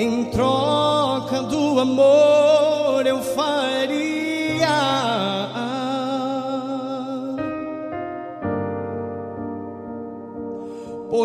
em 0.00 0.24
troca 0.30 1.42
do 1.42 1.78
amor, 1.78 2.49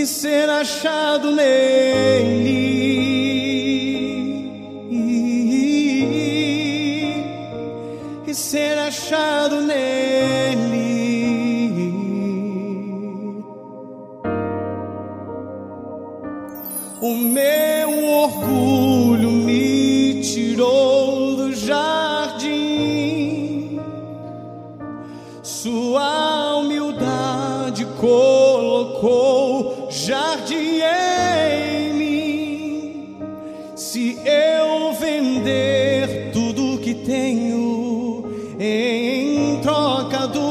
e 0.00 0.06
ser 0.06 0.48
achado 0.48 1.30
nele. 1.30 1.89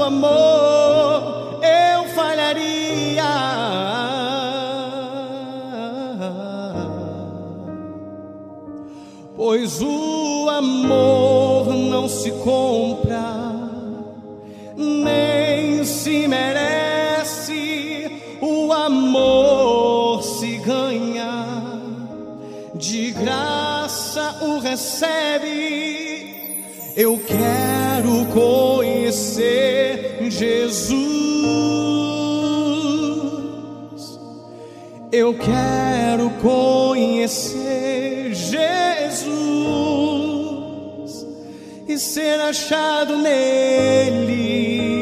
Amor, 0.10 1.60
eu 1.62 2.04
falharia. 2.16 3.24
Pois 9.38 9.82
o 9.82 10.50
amor 10.50 11.76
não 11.76 12.10
se 12.10 12.32
compra, 12.44 13.54
nem 14.76 15.86
se 15.86 16.28
merece. 16.28 18.10
O 18.42 18.74
amor 18.74 20.24
se 20.24 20.58
ganha, 20.58 21.46
de 22.74 23.12
graça 23.12 24.40
o 24.42 24.60
recebe. 24.60 26.00
Eu 26.96 27.18
quero 27.20 28.26
conhecer 28.34 29.79
Jesus. 30.40 31.00
Eu 35.12 35.34
quero 35.34 36.30
conhecer 36.42 38.34
Jesus 38.34 38.70
e 41.88 41.98
ser 41.98 42.40
achado 42.40 43.18
nele. 43.18 44.99